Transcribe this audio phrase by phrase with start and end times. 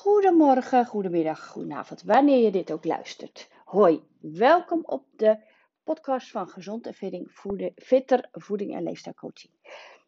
[0.00, 3.50] Goedemorgen, goedemiddag, goedenavond, wanneer je dit ook luistert.
[3.64, 5.38] Hoi, welkom op de
[5.84, 9.52] podcast van Gezond en voeden, Fitter Voeding en Leefstijlcoaching.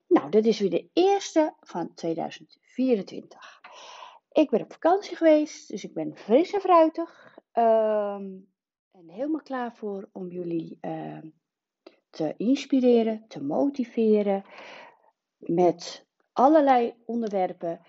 [0.09, 3.61] Nou, dit is weer de eerste van 2024.
[4.31, 7.38] Ik ben op vakantie geweest, dus ik ben fris en fruitig.
[7.53, 8.31] Ehm,
[8.90, 11.29] en helemaal klaar voor om jullie ehm,
[12.11, 14.45] te inspireren, te motiveren
[15.37, 17.80] met allerlei onderwerpen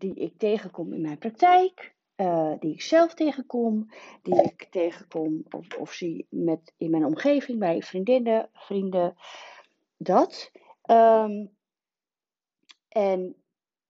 [0.00, 3.90] die ik tegenkom in mijn praktijk, uh, die ik zelf tegenkom,
[4.22, 9.14] die ik tegenkom of, of zie met, in mijn omgeving, bij vriendinnen, vrienden,
[9.96, 10.50] dat.
[10.90, 11.50] Um,
[12.88, 13.34] en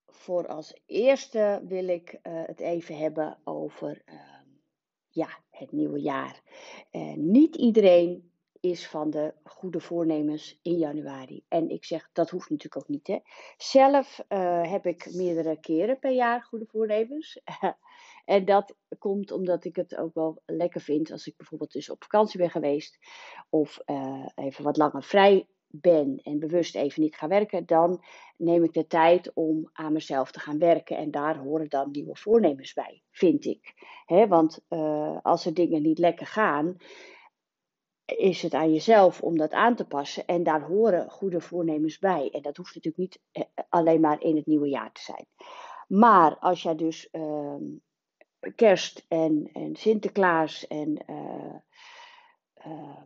[0.06, 4.14] voor als eerste wil ik uh, het even hebben over uh,
[5.08, 6.42] ja, het nieuwe jaar.
[7.16, 8.29] Niet iedereen
[8.60, 11.44] is van de goede voornemens in januari.
[11.48, 13.06] En ik zeg, dat hoeft natuurlijk ook niet.
[13.06, 13.18] Hè.
[13.56, 17.40] Zelf uh, heb ik meerdere keren per jaar goede voornemens.
[18.24, 22.02] en dat komt omdat ik het ook wel lekker vind als ik bijvoorbeeld dus op
[22.02, 22.98] vakantie ben geweest.
[23.48, 27.66] Of uh, even wat langer vrij ben en bewust even niet ga werken.
[27.66, 28.04] Dan
[28.36, 30.96] neem ik de tijd om aan mezelf te gaan werken.
[30.96, 33.74] En daar horen dan nieuwe voornemens bij, vind ik.
[34.04, 36.76] He, want uh, als er dingen niet lekker gaan
[38.16, 40.26] is het aan jezelf om dat aan te passen.
[40.26, 42.30] En daar horen goede voornemens bij.
[42.32, 45.26] En dat hoeft natuurlijk niet eh, alleen maar in het nieuwe jaar te zijn.
[45.88, 47.54] Maar als jij dus uh,
[48.54, 51.54] kerst en, en Sinterklaas en uh,
[52.66, 53.02] uh,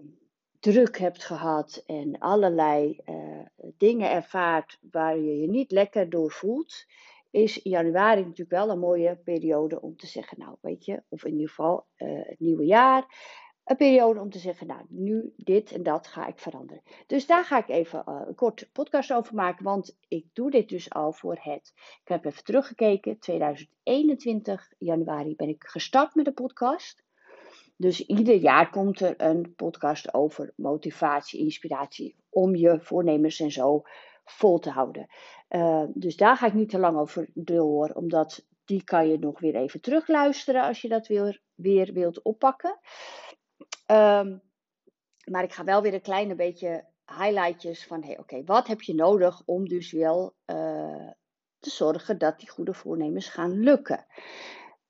[0.61, 3.41] druk hebt gehad en allerlei uh,
[3.77, 6.87] dingen ervaart waar je je niet lekker door voelt,
[7.31, 11.33] is januari natuurlijk wel een mooie periode om te zeggen, nou weet je, of in
[11.33, 13.07] ieder geval het nieuwe jaar
[13.65, 16.83] een periode om te zeggen, nou, nu dit en dat ga ik veranderen.
[17.07, 20.69] Dus daar ga ik even uh, een kort podcast over maken, want ik doe dit
[20.69, 21.73] dus al voor het.
[21.77, 27.03] Ik heb even teruggekeken, 2021 januari ben ik gestart met de podcast.
[27.77, 33.83] Dus ieder jaar komt er een podcast over motivatie, inspiratie, om je voornemens en zo
[34.25, 35.07] vol te houden.
[35.49, 39.41] Uh, dus daar ga ik niet te lang over door, omdat die kan je nog
[39.41, 42.79] weer even terugluisteren als je dat weer, weer wilt oppakken.
[43.87, 44.43] Um,
[45.25, 49.43] maar ik ga wel weer een kleine beetje highlightjes van, oké, wat heb je nodig
[49.45, 51.11] om dus wel uh,
[51.59, 54.07] te zorgen dat die goede voornemens gaan lukken?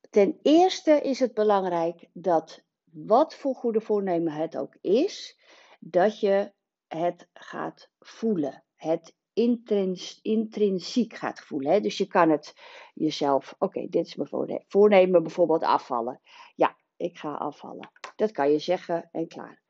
[0.09, 5.39] Ten eerste is het belangrijk dat wat voor goede voornemen het ook is,
[5.79, 6.53] dat je
[6.87, 8.63] het gaat voelen.
[8.75, 11.71] Het intrins, intrinsiek gaat voelen.
[11.71, 11.79] Hè?
[11.79, 12.53] Dus je kan het
[12.93, 16.21] jezelf, oké, dit is mijn voornemen, bijvoorbeeld afvallen.
[16.55, 17.91] Ja, ik ga afvallen.
[18.15, 19.61] Dat kan je zeggen en klaar.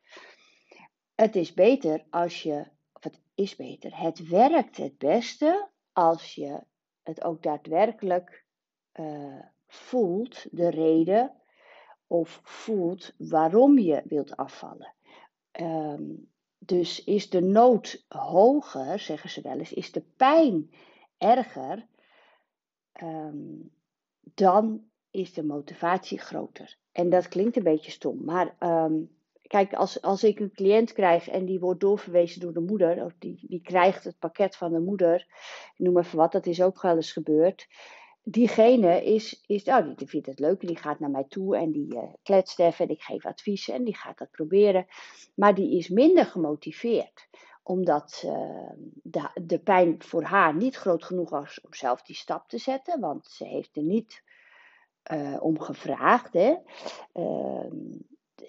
[1.14, 6.64] Het is beter als je, of het is beter, het werkt het beste als je
[7.02, 8.44] het ook daadwerkelijk
[9.00, 11.40] uh, voelt, de reden,
[12.06, 14.94] of voelt waarom je wilt afvallen.
[15.60, 20.70] Um, dus is de nood hoger, zeggen ze wel eens, is de pijn
[21.18, 21.86] erger,
[23.02, 23.70] um,
[24.20, 26.78] dan is de motivatie groter.
[26.96, 29.10] En dat klinkt een beetje stom, maar um,
[29.42, 33.12] kijk, als, als ik een cliënt krijg en die wordt doorverwezen door de moeder, of
[33.18, 35.26] die, die krijgt het pakket van de moeder,
[35.76, 37.66] noem even wat, dat is ook wel eens gebeurd.
[38.22, 41.94] Diegene is, is nou, die vindt het leuk, die gaat naar mij toe en die
[41.94, 44.86] uh, kletst even en ik geef adviezen en die gaat dat proberen.
[45.34, 47.28] Maar die is minder gemotiveerd
[47.62, 48.70] omdat uh,
[49.02, 53.00] de, de pijn voor haar niet groot genoeg was om zelf die stap te zetten,
[53.00, 54.22] want ze heeft er niet
[55.12, 56.32] uh, om gevraagd.
[56.32, 56.54] Hè?
[57.14, 57.70] Uh,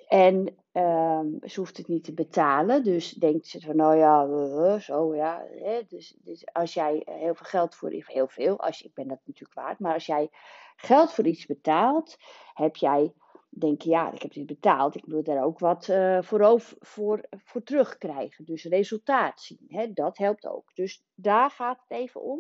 [0.07, 2.84] en uh, ze hoeft het niet te betalen.
[2.84, 5.46] Dus denkt ze van, nou ja, zo ja.
[5.51, 5.81] Hè?
[5.88, 9.59] Dus, dus, als jij heel veel geld voor, heel veel, als, ik ben dat natuurlijk
[9.59, 9.79] waard.
[9.79, 10.29] Maar als jij
[10.75, 12.17] geld voor iets betaalt,
[12.53, 13.13] heb jij,
[13.50, 14.96] denk ja, ik heb dit betaald.
[14.96, 18.46] Ik wil daar ook wat uh, voor, voor, terugkrijgen.
[18.46, 19.94] Dus resultaat zien, hè?
[19.94, 20.75] dat helpt ook.
[20.75, 22.40] Dus daar gaat het even om.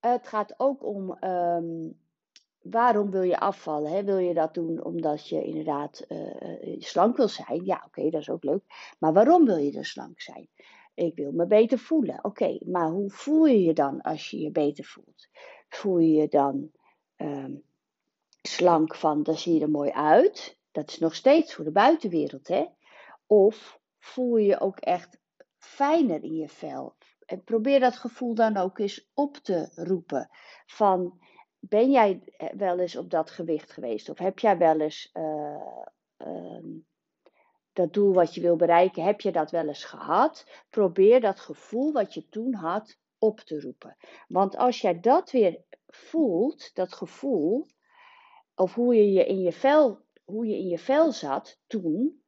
[0.00, 1.98] het gaat ook om um,
[2.62, 3.92] waarom wil je afvallen?
[3.92, 4.04] Hè?
[4.04, 7.64] Wil je dat doen omdat je inderdaad uh, slank wil zijn?
[7.64, 8.94] Ja, oké, dat is ook leuk.
[8.98, 10.48] Maar waarom wil je dan slank zijn?
[10.94, 12.24] Ik wil me beter voelen.
[12.24, 15.28] Oké, maar hoe voel je je dan als je je beter voelt?
[15.68, 16.70] Voel je je dan
[17.16, 17.62] um,
[18.42, 20.58] slank van, dan zie je er mooi uit?
[20.70, 22.66] Dat is nog steeds voor de buitenwereld, hè?
[23.26, 25.18] Of voel je je ook echt
[25.58, 26.96] fijner in je vel?
[27.26, 30.28] En probeer dat gevoel dan ook eens op te roepen.
[30.66, 31.20] Van
[31.60, 34.08] ben jij eh, wel eens op dat gewicht geweest?
[34.08, 35.76] Of heb jij wel eens uh,
[36.18, 36.64] uh,
[37.72, 40.46] dat doel wat je wil bereiken, heb je dat wel eens gehad?
[40.70, 43.96] Probeer dat gevoel wat je toen had op te roepen.
[44.28, 47.66] Want als jij dat weer voelt, dat gevoel,
[48.54, 52.22] of hoe je, je in je vel, hoe je in je vel zat toen,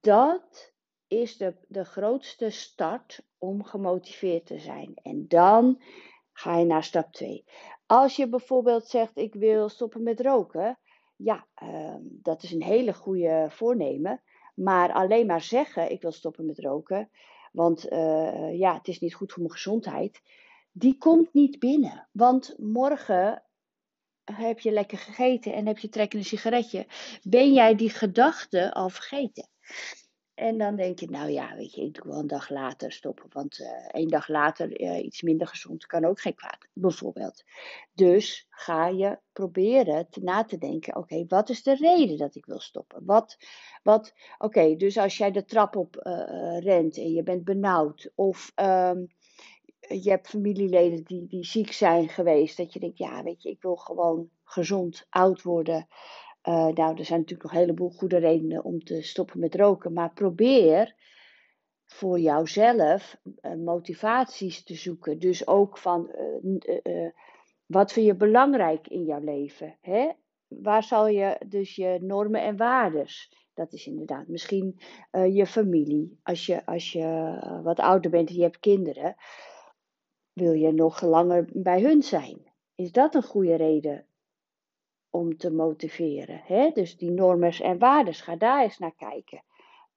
[0.00, 0.74] dat
[1.06, 4.94] is de, de grootste start om gemotiveerd te zijn.
[5.02, 5.82] En dan
[6.36, 7.44] ga je naar stap 2.
[7.86, 10.78] Als je bijvoorbeeld zegt: Ik wil stoppen met roken,
[11.16, 14.22] ja, uh, dat is een hele goede voornemen.
[14.54, 17.10] Maar alleen maar zeggen: Ik wil stoppen met roken,
[17.52, 20.22] want uh, ja, het is niet goed voor mijn gezondheid.
[20.72, 22.08] Die komt niet binnen.
[22.12, 23.42] Want morgen
[24.24, 26.86] heb je lekker gegeten en heb je trek in een sigaretje.
[27.22, 29.48] Ben jij die gedachte al vergeten?
[30.36, 33.26] En dan denk je, nou ja, weet je, ik doe wel een dag later stoppen.
[33.32, 37.44] Want uh, één dag later uh, iets minder gezond kan ook geen kwaad, bijvoorbeeld.
[37.94, 42.46] Dus ga je proberen te, na te denken, oké, wat is de reden dat ik
[42.46, 43.04] wil stoppen?
[43.04, 43.36] Wat,
[43.82, 48.52] wat oké, dus als jij de trap op uh, rent en je bent benauwd of...
[48.54, 49.06] Um,
[49.88, 52.56] je hebt familieleden die, die ziek zijn geweest.
[52.56, 55.88] Dat je denkt, ja, weet je, ik wil gewoon gezond oud worden.
[56.48, 59.92] Uh, nou, er zijn natuurlijk nog een heleboel goede redenen om te stoppen met roken.
[59.92, 60.94] Maar probeer
[61.86, 65.18] voor jouzelf uh, motivaties te zoeken.
[65.18, 66.10] Dus ook van
[66.42, 67.10] uh,
[67.66, 69.78] wat vind je belangrijk in jouw leven?
[69.80, 70.10] Hè?
[70.46, 73.32] Waar zal je dus je normen en waardes?
[73.54, 74.78] Dat is inderdaad misschien
[75.10, 76.20] je familie.
[76.22, 79.16] Als je, als je wat ouder bent en je hebt kinderen,
[80.32, 82.52] wil je nog langer bij hun zijn?
[82.74, 84.06] Is dat een goede reden
[85.10, 86.40] om te motiveren.
[86.44, 86.70] Hè?
[86.70, 89.42] Dus die normen en waarden, ga daar eens naar kijken.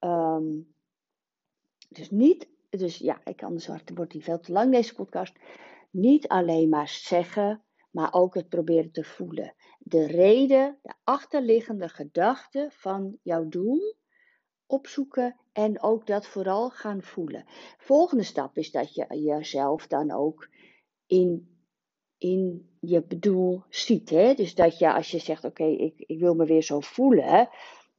[0.00, 0.74] Um,
[1.88, 5.36] dus niet, dus ja, ik anders wordt die veel te lang deze podcast.
[5.90, 9.54] Niet alleen maar zeggen, maar ook het proberen te voelen.
[9.78, 13.98] De reden, de achterliggende gedachte van jouw doel
[14.66, 17.44] opzoeken en ook dat vooral gaan voelen.
[17.78, 20.48] Volgende stap is dat je jezelf dan ook
[21.06, 21.49] in
[22.20, 24.10] in je bedoel ziet.
[24.10, 24.34] Hè?
[24.34, 27.48] Dus dat je als je zegt, oké, ik, ik wil me weer zo voelen,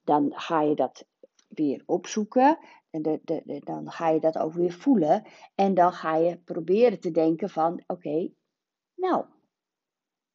[0.04, 1.06] dan ga je dat
[1.48, 2.58] weer opzoeken.
[2.90, 5.24] En de, de, dan ga je dat ook weer voelen.
[5.56, 8.30] En dan ga je proberen te denken van, oké,
[8.96, 9.26] nou,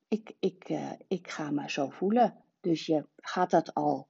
[0.09, 2.44] ik, ik, uh, ik ga me zo voelen.
[2.61, 4.09] Dus je gaat dat al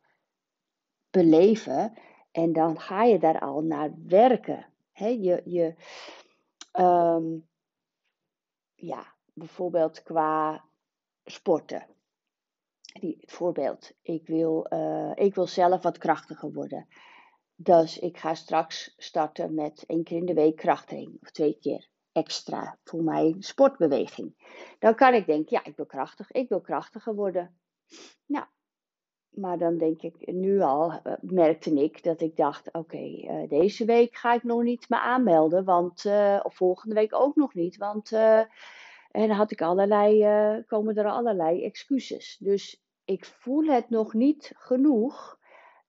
[1.10, 1.98] beleven
[2.30, 4.66] en dan ga je daar al naar werken.
[4.92, 5.74] He, je, je,
[6.72, 7.48] um,
[8.74, 10.64] ja, bijvoorbeeld qua
[11.24, 11.86] sporten.
[13.00, 16.86] Die, het voorbeeld, ik wil, uh, ik wil zelf wat krachtiger worden.
[17.54, 21.18] Dus ik ga straks starten met één keer in de week krachttraining.
[21.22, 24.54] Of twee keer extra voor mijn sportbeweging.
[24.78, 27.58] Dan kan ik denken, ja, ik wil krachtig, ik wil krachtiger worden.
[28.26, 28.44] Nou,
[29.28, 33.84] maar dan denk ik nu al, uh, merkte ik dat ik dacht: oké, uh, deze
[33.84, 36.04] week ga ik nog niet me aanmelden, want,
[36.42, 38.12] of volgende week ook nog niet, want
[39.16, 42.36] en had ik allerlei, uh, komen er allerlei excuses.
[42.40, 45.38] Dus ik voel het nog niet genoeg.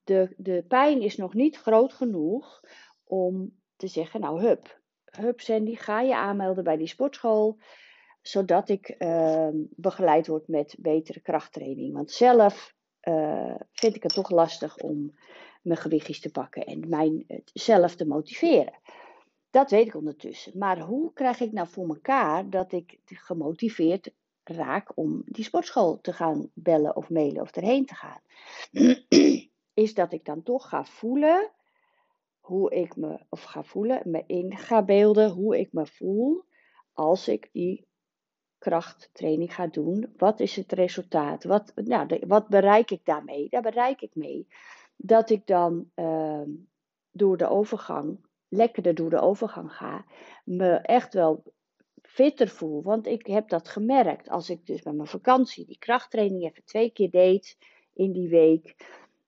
[0.03, 2.61] De, de pijn is nog niet groot genoeg
[3.03, 7.57] om te zeggen, nou hup, hup Sandy, ga je aanmelden bij die sportschool.
[8.21, 11.93] Zodat ik uh, begeleid word met betere krachttraining.
[11.93, 12.73] Want zelf
[13.03, 15.15] uh, vind ik het toch lastig om
[15.61, 18.73] mijn gewichtjes te pakken en mijzelf te motiveren.
[19.57, 20.57] Dat weet ik ondertussen.
[20.57, 24.13] Maar hoe krijg ik nou voor mekaar dat ik gemotiveerd
[24.43, 28.21] raak om die sportschool te gaan bellen of mailen of erheen te gaan?
[29.83, 31.51] Is dat ik dan toch ga voelen
[32.39, 36.45] hoe ik me, of ga voelen, me in ga beelden hoe ik me voel
[36.93, 37.87] als ik die
[38.57, 40.13] krachttraining ga doen.
[40.17, 41.43] Wat is het resultaat?
[41.43, 43.49] Wat, nou, wat bereik ik daarmee?
[43.49, 44.47] Daar bereik ik mee
[44.95, 46.41] dat ik dan uh,
[47.11, 50.05] door de overgang lekkerder door de overgang ga,
[50.43, 51.43] me echt wel
[52.01, 52.83] fitter voel.
[52.83, 56.91] Want ik heb dat gemerkt als ik dus bij mijn vakantie die krachttraining even twee
[56.91, 57.57] keer deed
[57.93, 58.75] in die week.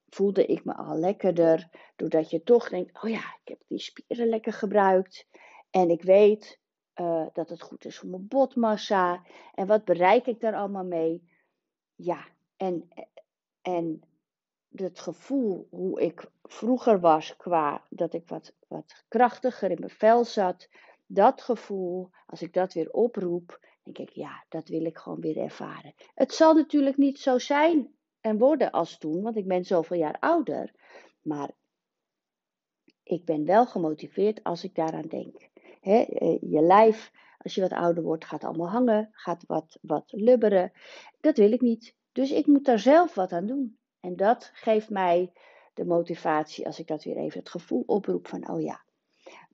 [0.09, 4.27] Voelde ik me al lekkerder, doordat je toch denkt: oh ja, ik heb die spieren
[4.27, 5.27] lekker gebruikt.
[5.69, 6.59] En ik weet
[6.95, 9.23] uh, dat het goed is voor mijn botmassa.
[9.53, 11.23] En wat bereik ik daar allemaal mee?
[11.95, 12.89] Ja, en,
[13.61, 14.01] en
[14.83, 20.25] het gevoel hoe ik vroeger was qua dat ik wat, wat krachtiger in mijn vel
[20.25, 20.69] zat,
[21.05, 25.38] dat gevoel, als ik dat weer oproep, denk ik, ja, dat wil ik gewoon weer
[25.38, 25.93] ervaren.
[26.15, 30.17] Het zal natuurlijk niet zo zijn en worden als toen, want ik ben zoveel jaar
[30.19, 30.74] ouder,
[31.21, 31.51] maar
[33.03, 35.50] ik ben wel gemotiveerd als ik daaraan denk.
[35.81, 36.07] Eh,
[36.41, 40.71] je lijf, als je wat ouder wordt, gaat allemaal hangen, gaat wat, wat lubberen.
[41.19, 41.95] Dat wil ik niet.
[42.12, 43.78] Dus ik moet daar zelf wat aan doen.
[44.00, 45.32] En dat geeft mij
[45.74, 48.82] de motivatie als ik dat weer even het gevoel oproep van, oh ja,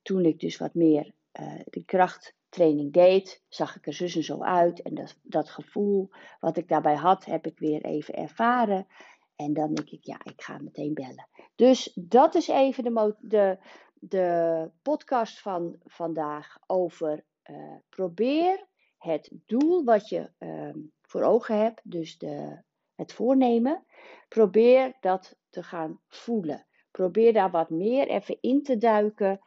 [0.01, 4.23] toen ik dus wat meer uh, de kracht training deed, zag ik er zus en
[4.23, 4.81] zo uit.
[4.81, 6.09] En dat, dat gevoel
[6.39, 8.87] wat ik daarbij had, heb ik weer even ervaren.
[9.35, 11.27] En dan denk ik, ja, ik ga meteen bellen.
[11.55, 13.57] Dus dat is even de, de,
[13.93, 18.65] de podcast van vandaag over uh, probeer
[18.97, 22.61] het doel wat je uh, voor ogen hebt, dus de,
[22.95, 23.85] het voornemen,
[24.27, 26.65] probeer dat te gaan voelen.
[26.91, 29.41] Probeer daar wat meer even in te duiken.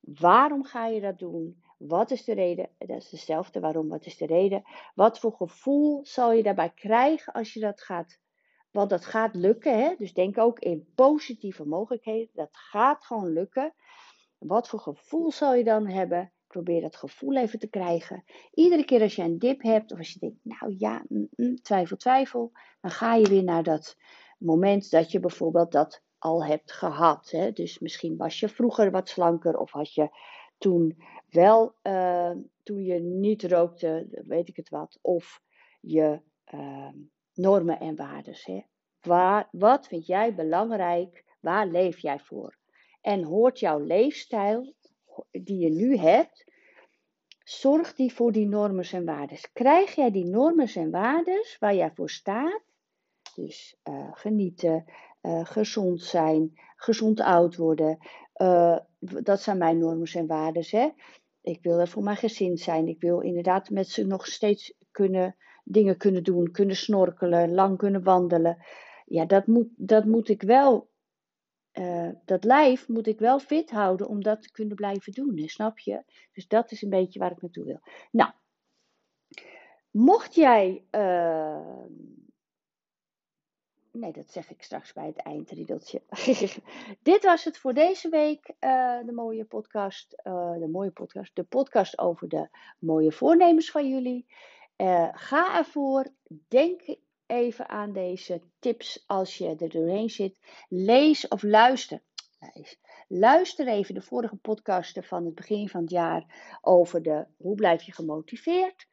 [0.00, 1.62] Waarom ga je dat doen?
[1.78, 2.68] Wat is de reden?
[2.78, 3.60] Dat is dezelfde.
[3.60, 3.88] Waarom?
[3.88, 4.62] Wat is de reden?
[4.94, 8.20] Wat voor gevoel zal je daarbij krijgen als je dat gaat?
[8.70, 9.78] Want dat gaat lukken.
[9.78, 9.94] Hè?
[9.98, 12.30] Dus denk ook in positieve mogelijkheden.
[12.32, 13.74] Dat gaat gewoon lukken.
[14.38, 16.32] Wat voor gevoel zal je dan hebben?
[16.54, 18.24] Probeer dat gevoel even te krijgen.
[18.52, 21.56] Iedere keer als je een dip hebt, of als je denkt, nou ja, mm, mm,
[21.62, 23.96] twijfel, twijfel, dan ga je weer naar dat
[24.38, 27.30] moment dat je bijvoorbeeld dat al hebt gehad.
[27.30, 27.52] Hè?
[27.52, 30.08] Dus misschien was je vroeger wat slanker, of had je
[30.58, 32.30] toen wel, uh,
[32.62, 35.40] toen je niet rookte, weet ik het wat, of
[35.80, 36.20] je
[36.54, 36.88] uh,
[37.32, 38.66] normen en waarden.
[39.00, 41.24] Waar, wat vind jij belangrijk?
[41.40, 42.58] Waar leef jij voor?
[43.00, 44.74] En hoort jouw leefstijl
[45.30, 46.44] die je nu hebt,
[47.44, 49.38] zorgt die voor die normen en waarden?
[49.52, 52.62] Krijg jij die normen en waarden waar jij voor staat?
[53.34, 54.84] Dus uh, genieten,
[55.22, 57.98] uh, gezond zijn, gezond oud worden.
[58.36, 60.64] Uh, dat zijn mijn normen en waarden.
[60.66, 60.88] Hè?
[61.40, 62.88] Ik wil er voor mijn gezin zijn.
[62.88, 68.02] Ik wil inderdaad met ze nog steeds kunnen, dingen kunnen doen, kunnen snorkelen, lang kunnen
[68.02, 68.64] wandelen.
[69.04, 70.88] Ja, dat moet, dat moet ik wel
[71.74, 75.78] uh, dat lijf moet ik wel fit houden om dat te kunnen blijven doen, snap
[75.78, 76.02] je?
[76.32, 77.80] Dus dat is een beetje waar ik naartoe wil.
[78.10, 78.30] Nou,
[79.90, 80.84] mocht jij.
[80.90, 81.84] Uh,
[83.92, 86.02] nee, dat zeg ik straks bij het eindriedeltje.
[87.02, 90.10] Dit was het voor deze week, uh, de mooie podcast.
[90.58, 91.36] de mooie podcast.
[91.36, 94.26] De podcast over de mooie voornemens van jullie.
[95.12, 96.06] ga ervoor.
[96.48, 100.36] Denk even aan deze tips als je er doorheen zit.
[100.68, 102.02] Lees of luister.
[103.08, 107.82] Luister even de vorige podcasten van het begin van het jaar over de hoe blijf
[107.82, 108.86] je gemotiveerd.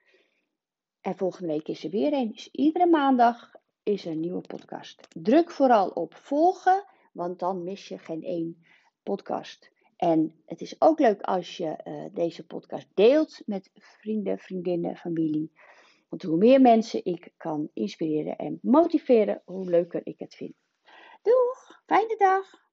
[1.01, 2.31] En volgende week is er weer een.
[2.31, 3.51] Dus iedere maandag
[3.83, 5.07] is er een nieuwe podcast.
[5.09, 8.65] Druk vooral op volgen, want dan mis je geen één
[9.03, 9.71] podcast.
[9.97, 15.51] En het is ook leuk als je uh, deze podcast deelt met vrienden, vriendinnen, familie.
[16.11, 20.53] Want hoe meer mensen ik kan inspireren en motiveren, hoe leuker ik het vind.
[21.21, 22.69] Doeg, fijne dag!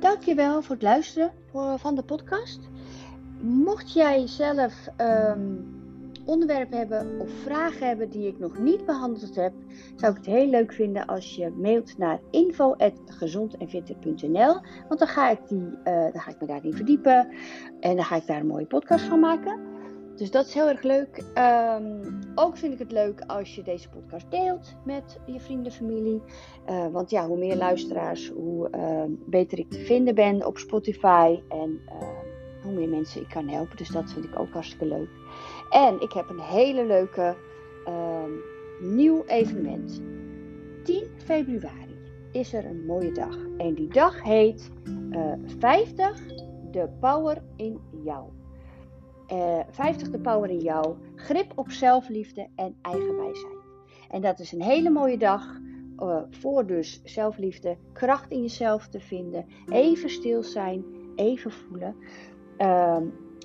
[0.00, 1.32] Dankjewel voor het luisteren
[1.78, 2.60] van de podcast.
[3.40, 5.75] Mocht jij zelf um,
[6.26, 9.52] onderwerpen hebben of vragen hebben die ik nog niet behandeld heb,
[9.96, 14.60] zou ik het heel leuk vinden als je mailt naar info.gezondenfitter.nl.
[14.88, 17.28] Want dan ga, ik die, uh, dan ga ik me daarin verdiepen
[17.80, 19.74] en dan ga ik daar een mooie podcast van maken.
[20.16, 21.24] Dus dat is heel erg leuk.
[21.78, 26.22] Um, ook vind ik het leuk als je deze podcast deelt met je vrienden, familie.
[26.68, 31.40] Uh, want ja, hoe meer luisteraars, hoe uh, beter ik te vinden ben op Spotify.
[31.48, 31.80] En
[32.66, 33.76] hoe meer mensen ik kan helpen.
[33.76, 35.08] Dus dat vind ik ook hartstikke leuk.
[35.70, 37.36] En ik heb een hele leuke
[37.88, 38.24] uh,
[38.80, 40.02] nieuw evenement.
[40.84, 41.98] 10 februari
[42.32, 43.36] is er een mooie dag.
[43.56, 46.22] En die dag heet uh, eh, 50
[46.70, 48.28] de power in jou.
[49.32, 50.96] Uh, eh, 50 de power in jou.
[51.14, 53.64] Grip op zelfliefde en eigenwijsheid.
[54.10, 55.60] En dat is een hele mooie dag
[55.98, 61.96] uh, voor dus zelfliefde, kracht in jezelf te vinden, even stil zijn, even voelen.
[62.58, 62.96] Uh,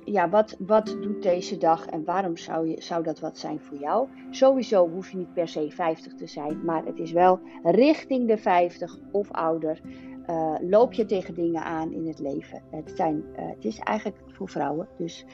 [0.03, 3.77] ja, wat, wat doet deze dag en waarom zou, je, zou dat wat zijn voor
[3.77, 4.08] jou?
[4.29, 8.38] Sowieso hoef je niet per se 50 te zijn, maar het is wel richting de
[8.38, 9.81] 50 of ouder.
[10.29, 12.62] Uh, loop je tegen dingen aan in het leven.
[12.70, 14.88] Het, zijn, uh, het is eigenlijk voor vrouwen.
[14.98, 15.25] Dus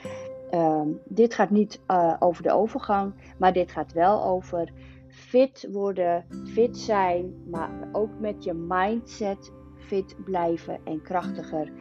[0.51, 4.71] uh, dit gaat niet uh, over de overgang, maar dit gaat wel over
[5.07, 11.71] fit worden, fit zijn, maar ook met je mindset fit blijven en krachtiger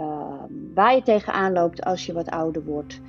[0.00, 0.42] uh,
[0.74, 3.00] waar je tegenaan loopt als je wat ouder wordt.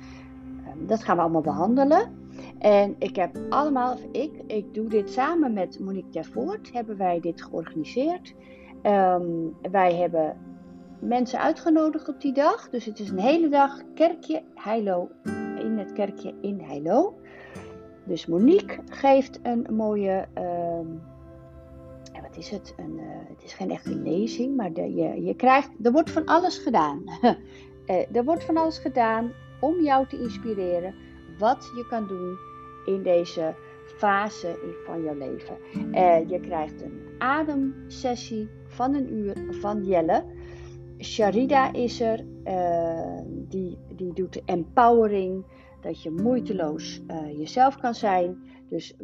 [0.76, 2.16] Um, dat gaan we allemaal behandelen.
[2.58, 7.20] En ik heb allemaal, of ik, ik doe dit samen met Monique Tervoort, hebben wij
[7.20, 8.34] dit georganiseerd.
[8.82, 10.36] Um, wij hebben
[11.00, 12.70] mensen uitgenodigd op die dag.
[12.70, 15.08] Dus het is een hele dag kerkje Heilo
[15.58, 17.14] in het kerkje in Heilo.
[18.04, 20.28] Dus Monique geeft een mooie
[22.38, 22.74] is het?
[22.76, 26.24] Een, uh, het is geen echte lezing, maar de, je, je krijgt, er wordt van
[26.24, 27.02] alles gedaan.
[27.22, 27.36] uh,
[28.16, 30.94] er wordt van alles gedaan om jou te inspireren
[31.38, 32.36] wat je kan doen
[32.86, 33.54] in deze
[33.84, 35.56] fase van jouw leven.
[35.74, 40.24] Uh, je krijgt een ademsessie van een uur van Jelle.
[41.00, 42.24] Sharida is er,
[43.48, 45.44] die, die doet empowering,
[45.80, 47.02] dat je moeiteloos
[47.36, 48.38] jezelf kan zijn.
[48.68, 48.96] Dus,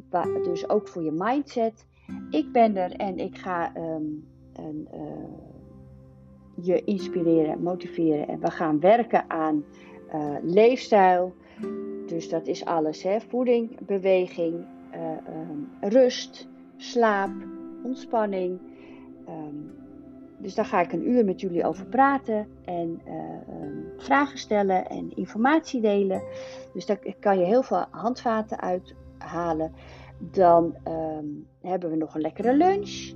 [0.42, 1.86] dus ook voor je mindset.
[2.30, 4.28] Ik ben er en ik ga een,
[4.94, 5.00] uh,
[6.54, 8.28] je inspireren, motiveren.
[8.28, 9.64] En we gaan werken aan
[10.42, 11.34] leefstijl.
[12.06, 13.20] Dus dat is alles: hè?
[13.20, 17.30] voeding, beweging, um, rust, slaap,
[17.82, 18.60] ontspanning.
[19.28, 19.72] Um,
[20.38, 23.00] dus daar ga ik een uur met jullie over praten en
[23.96, 26.22] vragen stellen en informatie delen.
[26.72, 29.72] Dus daar kan je heel veel handvaten uithalen.
[30.30, 33.12] Dan um, hebben we nog een lekkere lunch,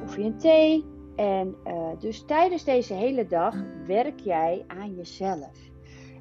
[0.00, 0.84] koffie en thee.
[1.16, 3.54] En uh, dus tijdens deze hele dag
[3.86, 5.70] werk jij aan jezelf.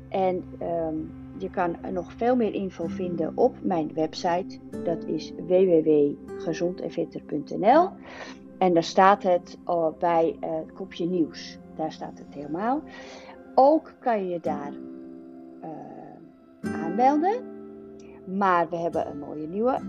[0.09, 4.59] En um, je kan nog veel meer info vinden op mijn website.
[4.83, 7.89] Dat is www.gezondenfitter.nl.
[8.57, 9.57] En daar staat het
[9.99, 11.59] bij uh, het kopje nieuws.
[11.75, 12.81] Daar staat het helemaal.
[13.55, 14.73] Ook kan je je daar
[15.63, 15.69] uh,
[16.73, 17.51] aanmelden.
[18.37, 19.79] Maar we hebben een mooie nieuwe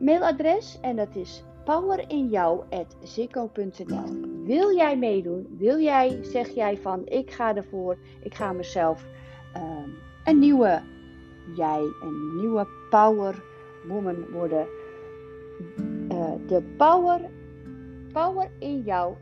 [0.00, 0.78] mailadres.
[0.80, 5.46] En dat is powerinjou.zikko.nl Wil jij meedoen?
[5.58, 7.98] Wil jij, zeg jij van ik ga ervoor.
[8.22, 9.06] Ik ga mezelf
[9.54, 9.88] ehm,
[10.24, 10.82] een nieuwe
[11.56, 13.42] jij, een nieuwe power
[13.88, 14.66] woman worden
[16.12, 17.20] uh, de power,
[18.12, 19.14] power in jou.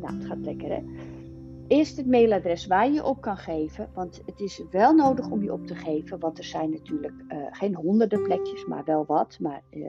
[0.00, 0.82] Nou, het gaat lekker hè.
[1.72, 3.88] Is het mailadres waar je op kan geven.
[3.94, 6.18] Want het is wel nodig om je op te geven.
[6.18, 9.36] Want er zijn natuurlijk uh, geen honderden plekjes, maar wel wat.
[9.40, 9.86] Maar uh,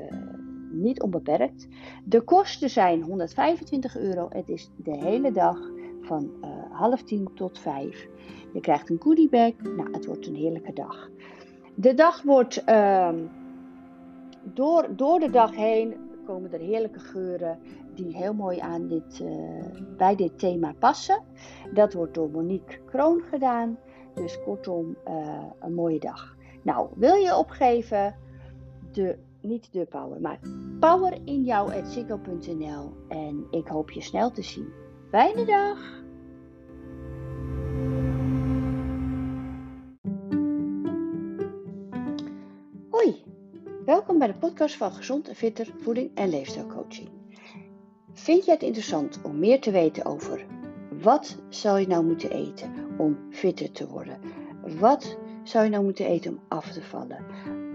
[0.72, 1.68] niet onbeperkt.
[2.06, 4.28] De kosten zijn 125 euro.
[4.30, 5.58] Het is de hele dag
[6.02, 8.08] van uh, half tien tot vijf.
[8.54, 9.52] Je krijgt een goodiebag.
[9.75, 11.10] Nou, het wordt een heerlijke dag.
[11.75, 13.10] De dag wordt uh,
[14.44, 17.60] door, door de dag heen komen er heerlijke geuren
[17.94, 21.24] die heel mooi aan dit, uh, bij dit thema passen.
[21.74, 23.77] Dat wordt door Monique Kroon gedaan.
[24.13, 26.36] Dus kortom, uh, een mooie dag.
[26.62, 28.15] Nou, wil je opgeven?
[28.91, 30.39] De, niet de power, maar
[30.80, 31.71] power in jou
[33.08, 34.74] En ik hoop je snel te zien.
[35.10, 36.03] Fijne dag!
[44.13, 47.10] Welkom bij de podcast van Gezond en Fitter Voeding en Leefstijlcoaching.
[48.13, 50.45] Vind je het interessant om meer te weten over
[51.02, 54.19] wat zou je nou moeten eten om fitter te worden?
[54.80, 57.26] Wat zou je nou moeten eten om af te vallen?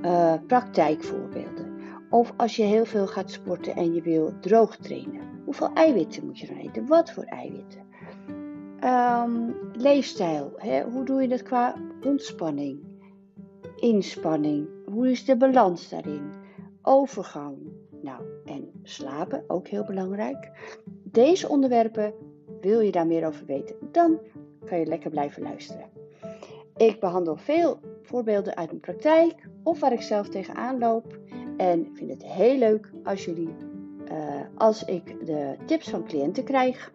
[0.03, 1.79] Uh, praktijkvoorbeelden.
[2.11, 5.43] Of als je heel veel gaat sporten en je wil droog trainen.
[5.45, 6.87] Hoeveel eiwitten moet je dan eten?
[6.87, 7.81] Wat voor eiwitten?
[8.85, 10.53] Um, leefstijl.
[10.57, 10.83] Hè?
[10.83, 12.88] Hoe doe je dat qua ontspanning?
[13.81, 16.33] Inspanning hoe is de balans daarin?
[16.83, 17.57] Overgang.
[18.03, 20.51] Nou, en slapen, ook heel belangrijk.
[21.03, 22.15] Deze onderwerpen,
[22.61, 24.19] wil je daar meer over weten, dan
[24.65, 25.85] kan je lekker blijven luisteren.
[26.77, 31.19] Ik behandel veel voorbeelden uit mijn praktijk of waar ik zelf tegenaan loop.
[31.57, 33.55] En vind het heel leuk als jullie,
[34.11, 36.93] uh, als ik de tips van cliënten krijg.